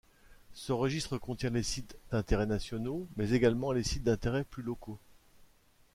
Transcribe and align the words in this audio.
Ce 0.55 0.71
registre 0.73 1.19
contient 1.19 1.51
les 1.51 1.61
sites 1.61 1.95
d'intérêts 2.09 2.47
nationaux 2.47 3.07
mais 3.17 3.33
également 3.33 3.71
les 3.71 3.83
sites 3.83 4.01
d'intérêts 4.03 4.45
plus 4.45 4.63
locaux. 4.63 4.97